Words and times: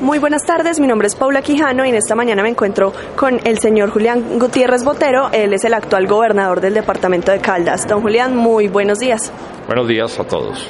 Muy 0.00 0.18
buenas 0.18 0.44
tardes, 0.44 0.78
mi 0.78 0.86
nombre 0.86 1.08
es 1.08 1.14
Paula 1.14 1.40
Quijano 1.40 1.86
y 1.86 1.88
en 1.88 1.94
esta 1.94 2.14
mañana 2.14 2.42
me 2.42 2.50
encuentro 2.50 2.92
con 3.16 3.40
el 3.44 3.58
señor 3.58 3.90
Julián 3.90 4.38
Gutiérrez 4.38 4.84
Botero, 4.84 5.30
él 5.32 5.54
es 5.54 5.64
el 5.64 5.72
actual 5.72 6.06
gobernador 6.06 6.60
del 6.60 6.74
departamento 6.74 7.32
de 7.32 7.38
Caldas. 7.38 7.86
Don 7.88 8.02
Julián, 8.02 8.36
muy 8.36 8.68
buenos 8.68 8.98
días. 8.98 9.32
Buenos 9.66 9.88
días 9.88 10.20
a 10.20 10.24
todos. 10.24 10.68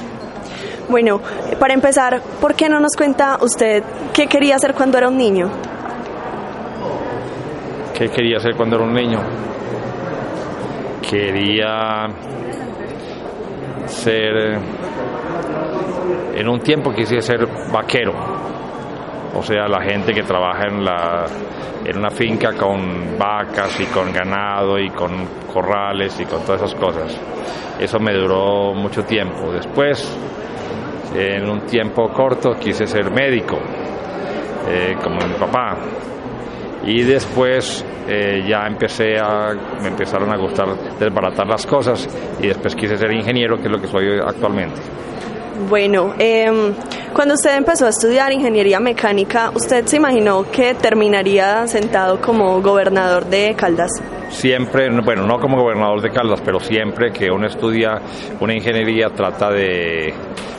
Bueno, 0.88 1.20
para 1.58 1.74
empezar, 1.74 2.22
¿por 2.40 2.54
qué 2.54 2.68
no 2.68 2.78
nos 2.78 2.94
cuenta 2.94 3.38
usted 3.42 3.83
qué 4.15 4.28
quería 4.28 4.54
hacer 4.54 4.74
cuando 4.74 4.97
era 4.97 5.08
un 5.08 5.17
niño? 5.17 5.51
¿Qué 7.99 8.08
quería 8.08 8.37
hacer 8.37 8.54
cuando 8.54 8.77
era 8.77 8.85
un 8.85 8.95
niño? 8.95 9.19
Quería 11.03 12.06
ser, 13.87 14.61
en 16.37 16.48
un 16.48 16.61
tiempo 16.61 16.93
quise 16.93 17.20
ser 17.20 17.45
vaquero, 17.73 18.12
o 19.37 19.43
sea, 19.43 19.69
la 19.69 19.83
gente 19.83 20.13
que 20.13 20.23
trabaja 20.23 20.69
en, 20.69 20.85
la, 20.85 21.27
en 21.85 21.99
una 21.99 22.11
finca 22.11 22.55
con 22.55 23.19
vacas 23.19 23.79
y 23.81 23.85
con 23.87 24.12
ganado 24.12 24.79
y 24.79 24.91
con 24.91 25.27
corrales 25.53 26.19
y 26.21 26.25
con 26.25 26.43
todas 26.43 26.62
esas 26.62 26.75
cosas. 26.75 27.21
Eso 27.79 27.99
me 27.99 28.15
duró 28.15 28.73
mucho 28.73 29.05
tiempo. 29.05 29.53
Después, 29.53 30.19
en 31.15 31.49
un 31.49 31.67
tiempo 31.67 32.09
corto, 32.09 32.55
quise 32.55 32.87
ser 32.87 33.11
médico, 33.11 33.59
eh, 34.69 34.97
como 35.03 35.17
mi 35.27 35.35
papá. 35.35 35.77
Y 36.84 37.03
después 37.03 37.84
eh, 38.09 38.45
ya 38.48 38.67
empecé 38.67 39.19
a, 39.19 39.53
me 39.83 39.89
empezaron 39.89 40.33
a 40.33 40.37
gustar 40.37 40.69
desbaratar 40.98 41.47
las 41.47 41.67
cosas 41.67 42.09
y 42.41 42.47
después 42.47 42.75
quise 42.75 42.97
ser 42.97 43.12
ingeniero, 43.12 43.57
que 43.57 43.65
es 43.65 43.71
lo 43.71 43.81
que 43.81 43.89
soy 43.89 44.19
actualmente. 44.25 44.81
Bueno, 45.69 46.15
eh, 46.19 46.47
cuando 47.16 47.33
usted 47.33 47.56
empezó 47.56 47.87
a 47.87 47.88
estudiar 47.88 48.30
ingeniería 48.30 48.79
mecánica, 48.79 49.51
¿usted 49.55 49.87
se 49.87 49.97
imaginó 49.97 50.51
que 50.51 50.75
terminaría 50.75 51.67
sentado 51.67 52.20
como 52.20 52.61
gobernador 52.61 53.25
de 53.25 53.55
Caldas? 53.56 53.91
Siempre, 54.28 54.91
bueno, 55.00 55.27
no 55.27 55.41
como 55.41 55.56
gobernador 55.56 56.03
de 56.03 56.11
Caldas, 56.11 56.42
pero 56.44 56.61
siempre 56.61 57.12
que 57.12 57.31
uno 57.31 57.47
estudia 57.47 58.03
una 58.39 58.53
ingeniería 58.53 59.09
trata 59.09 59.50
de 59.50 60.12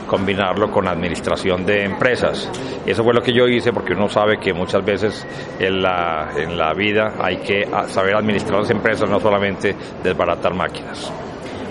combinarlo 0.08 0.68
con 0.72 0.88
administración 0.88 1.64
de 1.64 1.84
empresas. 1.84 2.50
Eso 2.84 3.04
fue 3.04 3.14
lo 3.14 3.22
que 3.22 3.32
yo 3.32 3.46
hice 3.46 3.72
porque 3.72 3.92
uno 3.92 4.08
sabe 4.08 4.40
que 4.40 4.52
muchas 4.52 4.84
veces 4.84 5.24
en 5.60 5.80
la, 5.80 6.30
en 6.36 6.58
la 6.58 6.74
vida 6.74 7.14
hay 7.22 7.36
que 7.36 7.68
saber 7.86 8.16
administrar 8.16 8.62
las 8.62 8.70
empresas, 8.70 9.08
no 9.08 9.20
solamente 9.20 9.76
desbaratar 10.02 10.54
máquinas. 10.54 11.12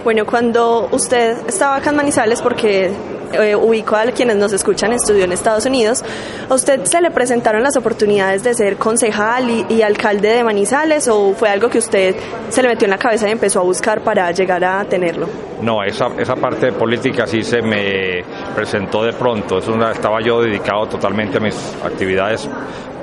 Bueno, 0.07 0.25
cuando 0.25 0.87
usted 0.93 1.35
estaba 1.49 1.75
acá 1.75 1.89
en 1.89 1.97
Manizales, 1.97 2.41
porque 2.41 2.89
eh, 3.33 3.55
ubico 3.57 3.93
a 3.97 4.05
quienes 4.05 4.37
nos 4.37 4.53
escuchan, 4.53 4.93
estudió 4.93 5.25
en 5.25 5.33
Estados 5.33 5.65
Unidos, 5.65 6.01
¿a 6.49 6.53
usted 6.53 6.85
se 6.85 7.01
le 7.01 7.11
presentaron 7.11 7.61
las 7.61 7.75
oportunidades 7.75 8.41
de 8.41 8.53
ser 8.53 8.77
concejal 8.77 9.65
y, 9.69 9.81
alcalde 9.81 10.29
de 10.29 10.45
Manizales 10.45 11.09
o 11.09 11.33
fue 11.33 11.49
algo 11.49 11.67
que 11.67 11.79
usted 11.79 12.15
se 12.47 12.61
le 12.61 12.69
metió 12.69 12.85
en 12.85 12.91
la 12.91 12.97
cabeza 12.97 13.27
y 13.27 13.33
empezó 13.33 13.59
a 13.59 13.63
buscar 13.63 13.99
para 13.99 14.31
llegar 14.31 14.63
a 14.63 14.85
tenerlo? 14.85 15.27
No, 15.61 15.83
esa, 15.83 16.07
esa 16.17 16.35
parte 16.35 16.67
de 16.67 16.71
política 16.71 17.27
sí 17.27 17.43
se 17.43 17.61
me 17.61 18.23
presentó 18.55 19.03
de 19.03 19.11
pronto. 19.11 19.57
Es 19.57 19.67
una, 19.67 19.91
estaba 19.91 20.21
yo 20.21 20.41
dedicado 20.41 20.85
totalmente 20.85 21.37
a 21.37 21.41
mis 21.41 21.75
actividades 21.83 22.49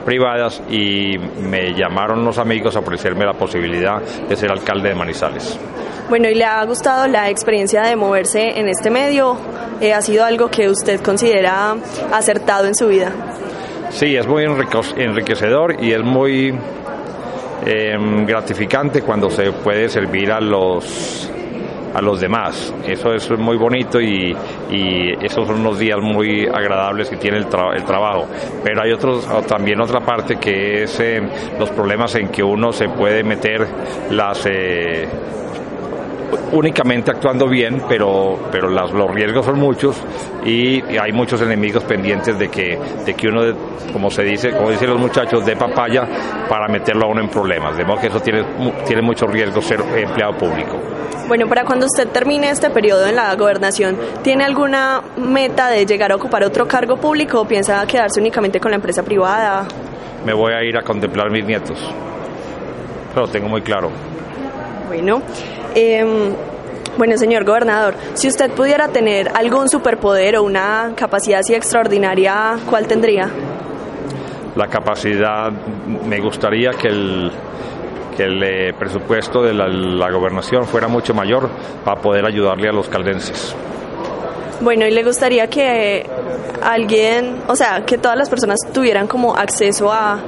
privadas 0.06 0.62
y 0.70 1.18
me 1.18 1.74
llamaron 1.74 2.24
los 2.24 2.38
amigos 2.38 2.74
a 2.76 2.78
ofrecerme 2.78 3.26
la 3.26 3.34
posibilidad 3.34 4.00
de 4.00 4.34
ser 4.34 4.50
alcalde 4.50 4.88
de 4.88 4.94
Manizales. 4.94 5.60
Bueno, 6.08 6.28
¿y 6.28 6.34
le 6.34 6.44
ha 6.44 6.62
gustado 6.64 7.06
la 7.06 7.30
experiencia 7.30 7.82
de 7.82 7.96
moverse 7.96 8.58
en 8.58 8.68
este 8.68 8.90
medio? 8.90 9.36
Eh, 9.80 9.94
¿Ha 9.94 10.02
sido 10.02 10.24
algo 10.24 10.50
que 10.50 10.68
usted 10.68 11.00
considera 11.00 11.74
acertado 12.12 12.66
en 12.66 12.74
su 12.74 12.88
vida? 12.88 13.10
Sí, 13.90 14.14
es 14.14 14.26
muy 14.26 14.44
enriquecedor 14.44 15.82
y 15.82 15.92
es 15.92 16.02
muy 16.02 16.54
eh, 17.64 17.96
gratificante 18.26 19.02
cuando 19.02 19.30
se 19.30 19.50
puede 19.52 19.88
servir 19.88 20.30
a 20.30 20.40
los 20.40 21.30
a 21.94 22.02
los 22.02 22.20
demás. 22.20 22.74
Eso 22.86 23.14
es 23.14 23.30
muy 23.38 23.56
bonito 23.56 24.00
y, 24.00 24.36
y 24.70 25.12
esos 25.24 25.46
son 25.46 25.60
unos 25.60 25.78
días 25.78 25.98
muy 26.00 26.44
agradables 26.46 27.08
que 27.08 27.16
tiene 27.16 27.38
el, 27.38 27.46
tra 27.46 27.72
el 27.74 27.84
trabajo. 27.84 28.26
Pero 28.64 28.82
hay 28.82 28.92
otros, 28.92 29.26
también 29.46 29.80
otra 29.80 30.00
parte 30.00 30.36
que 30.36 30.82
es 30.82 30.98
eh, 31.00 31.22
los 31.58 31.70
problemas 31.70 32.14
en 32.16 32.28
que 32.28 32.42
uno 32.42 32.72
se 32.72 32.88
puede 32.88 33.22
meter 33.22 33.66
las... 34.10 34.44
Eh, 34.46 35.08
únicamente 36.52 37.10
actuando 37.10 37.48
bien, 37.48 37.82
pero, 37.88 38.38
pero 38.50 38.68
las, 38.68 38.90
los 38.92 39.10
riesgos 39.10 39.46
son 39.46 39.58
muchos 39.58 39.96
y, 40.44 40.82
y, 40.92 40.98
hay 40.98 41.12
muchos 41.12 41.40
enemigos 41.40 41.84
pendientes 41.84 42.38
de 42.38 42.48
que, 42.48 42.78
de 43.04 43.14
que 43.14 43.28
uno, 43.28 43.42
como 43.92 44.10
se 44.10 44.22
dice, 44.22 44.50
como 44.52 44.70
dicen 44.70 44.90
los 44.90 45.00
muchachos, 45.00 45.44
de 45.44 45.56
papaya 45.56 46.06
para 46.48 46.68
meterlo 46.68 47.06
a 47.06 47.08
uno 47.08 47.20
en 47.20 47.28
problemas. 47.28 47.76
De 47.76 47.84
modo 47.84 48.00
que 48.00 48.08
eso 48.08 48.20
tiene, 48.20 48.44
tiene 48.86 49.02
mucho 49.02 49.26
riesgo 49.26 49.60
ser 49.60 49.80
empleado 49.80 50.36
público. 50.36 50.78
Bueno, 51.26 51.48
para 51.48 51.64
cuando 51.64 51.86
usted 51.86 52.08
termine 52.08 52.50
este 52.50 52.68
periodo 52.68 53.06
en 53.06 53.16
la 53.16 53.34
gobernación, 53.34 53.96
¿tiene 54.22 54.44
alguna 54.44 55.00
meta 55.16 55.68
de 55.68 55.86
llegar 55.86 56.12
a 56.12 56.16
ocupar 56.16 56.44
otro 56.44 56.68
cargo 56.68 56.98
público 56.98 57.40
o 57.40 57.48
piensa 57.48 57.86
quedarse 57.86 58.20
únicamente 58.20 58.60
con 58.60 58.70
la 58.72 58.76
empresa 58.76 59.02
privada? 59.02 59.66
Me 60.24 60.34
voy 60.34 60.52
a 60.52 60.62
ir 60.62 60.76
a 60.76 60.82
contemplar 60.82 61.30
mis 61.30 61.44
nietos. 61.44 61.78
Lo 63.16 63.26
tengo 63.28 63.48
muy 63.48 63.62
claro. 63.62 63.90
Bueno, 64.88 65.22
eh, 65.74 66.04
bueno, 66.96 67.16
señor 67.16 67.44
gobernador, 67.44 67.94
si 68.14 68.28
usted 68.28 68.50
pudiera 68.52 68.88
tener 68.88 69.28
algún 69.34 69.68
superpoder 69.68 70.36
o 70.36 70.44
una 70.44 70.92
capacidad 70.94 71.40
así 71.40 71.54
extraordinaria, 71.54 72.56
¿cuál 72.70 72.86
tendría? 72.86 73.28
La 74.54 74.68
capacidad, 74.68 75.50
me 75.50 76.20
gustaría 76.20 76.70
que 76.70 76.88
el, 76.88 77.32
que 78.16 78.22
el 78.22 78.42
eh, 78.42 78.74
presupuesto 78.78 79.42
de 79.42 79.52
la, 79.52 79.66
la, 79.66 80.10
gobernación 80.12 80.64
fuera 80.66 80.86
mucho 80.86 81.14
mayor 81.14 81.50
para 81.84 82.00
poder 82.00 82.24
ayudarle 82.24 82.68
a 82.68 82.72
los 82.72 82.88
caldenses. 82.88 83.56
Bueno, 84.60 84.86
¿y 84.86 84.90
le 84.90 85.02
gustaría 85.02 85.48
que 85.48 86.06
alguien, 86.62 87.42
o 87.48 87.56
sea, 87.56 87.84
que 87.84 87.98
todas 87.98 88.16
las 88.16 88.30
personas 88.30 88.58
tuvieran 88.72 89.06
como 89.06 89.34
acceso 89.36 89.92
a, 89.92 90.18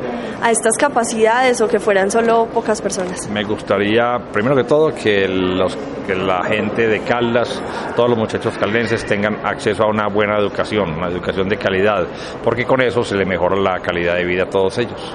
a 0.43 0.51
estas 0.51 0.77
capacidades 0.77 1.61
o 1.61 1.69
que 1.69 1.79
fueran 1.79 2.11
solo 2.11 2.47
pocas 2.47 2.81
personas? 2.83 3.29
Me 3.29 3.45
gustaría, 3.45 4.19
primero 4.33 4.57
que 4.57 4.65
todo, 4.65 4.95
que, 4.95 5.27
los, 5.29 5.77
que 6.07 6.15
la 6.15 6.45
gente 6.45 6.87
de 6.87 7.01
Caldas, 7.01 7.61
todos 7.95 8.11
los 8.11 8.19
muchachos 8.19 8.57
caldenses 8.59 9.05
tengan 9.05 9.45
acceso 9.45 9.85
a 9.85 9.89
una 9.89 10.09
buena 10.09 10.39
educación, 10.39 10.93
una 10.93 11.09
educación 11.09 11.49
de 11.49 11.57
calidad, 11.57 12.07
porque 12.43 12.65
con 12.65 12.81
eso 12.83 13.03
se 13.03 13.17
le 13.17 13.25
mejora 13.25 13.57
la 13.57 13.81
calidad 13.81 14.17
de 14.17 14.25
vida 14.25 14.45
a 14.45 14.51
todos 14.51 14.79
ellos. 14.79 15.15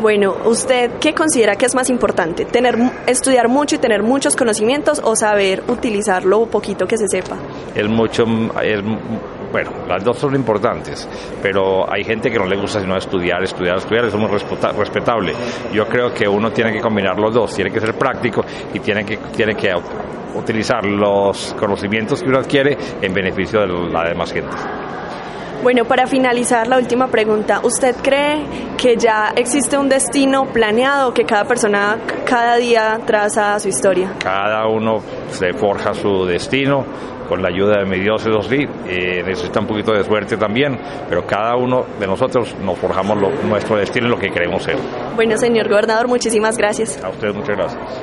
Bueno, 0.00 0.34
¿usted 0.46 0.92
qué 0.98 1.12
considera 1.12 1.56
que 1.56 1.66
es 1.66 1.74
más 1.74 1.90
importante? 1.90 2.46
¿Tener, 2.46 2.74
¿Estudiar 3.06 3.48
mucho 3.48 3.76
y 3.76 3.78
tener 3.78 4.02
muchos 4.02 4.34
conocimientos 4.34 4.98
o 5.04 5.14
saber 5.14 5.62
utilizar 5.68 6.24
lo 6.24 6.46
poquito 6.46 6.86
que 6.86 6.96
se 6.96 7.06
sepa? 7.06 7.36
Es 7.74 7.86
mucho, 7.86 8.24
es, 8.62 8.80
bueno, 9.52 9.72
las 9.86 10.02
dos 10.02 10.16
son 10.16 10.34
importantes, 10.34 11.06
pero 11.42 11.84
hay 11.92 12.02
gente 12.02 12.30
que 12.30 12.38
no 12.38 12.46
le 12.46 12.56
gusta 12.56 12.80
sino 12.80 12.96
estudiar, 12.96 13.42
estudiar, 13.42 13.76
estudiar, 13.76 14.06
es 14.06 14.14
muy 14.14 14.30
respetable. 14.30 15.34
Yo 15.70 15.86
creo 15.86 16.14
que 16.14 16.26
uno 16.26 16.50
tiene 16.50 16.72
que 16.72 16.80
combinar 16.80 17.18
los 17.18 17.34
dos, 17.34 17.54
tiene 17.54 17.70
que 17.70 17.80
ser 17.80 17.92
práctico 17.92 18.42
y 18.72 18.80
tiene 18.80 19.04
que, 19.04 19.18
tiene 19.36 19.54
que 19.54 19.70
utilizar 20.34 20.82
los 20.82 21.54
conocimientos 21.58 22.22
que 22.22 22.28
uno 22.28 22.38
adquiere 22.38 22.74
en 23.02 23.12
beneficio 23.12 23.60
de 23.60 23.66
la 23.66 24.04
demás 24.04 24.32
gente. 24.32 24.56
Bueno, 25.62 25.84
para 25.84 26.06
finalizar 26.06 26.66
la 26.68 26.78
última 26.78 27.08
pregunta, 27.08 27.60
¿usted 27.62 27.94
cree 28.02 28.46
que 28.78 28.96
ya 28.96 29.34
existe 29.36 29.76
un 29.76 29.90
destino 29.90 30.46
planeado, 30.52 31.12
que 31.12 31.24
cada 31.24 31.44
persona 31.44 31.98
cada 32.24 32.56
día 32.56 32.98
traza 33.04 33.58
su 33.58 33.68
historia? 33.68 34.14
Cada 34.18 34.66
uno 34.66 35.00
se 35.28 35.52
forja 35.52 35.92
su 35.92 36.24
destino 36.24 36.86
con 37.28 37.42
la 37.42 37.48
ayuda 37.48 37.80
de 37.80 37.84
mi 37.84 38.00
Dios, 38.00 38.26
eso 38.26 38.40
sí, 38.42 38.66
eh, 38.88 39.22
necesita 39.24 39.60
un 39.60 39.66
poquito 39.66 39.92
de 39.92 40.02
suerte 40.02 40.36
también, 40.36 40.76
pero 41.08 41.24
cada 41.26 41.54
uno 41.56 41.84
de 42.00 42.06
nosotros 42.06 42.56
nos 42.64 42.78
forjamos 42.78 43.20
lo, 43.20 43.30
nuestro 43.46 43.76
destino 43.76 44.08
y 44.08 44.10
lo 44.10 44.18
que 44.18 44.30
queremos 44.30 44.62
ser. 44.62 44.76
Bueno, 45.14 45.36
señor 45.36 45.68
gobernador, 45.68 46.08
muchísimas 46.08 46.56
gracias. 46.56 47.00
A 47.04 47.10
usted 47.10 47.32
muchas 47.34 47.56
gracias. 47.56 48.02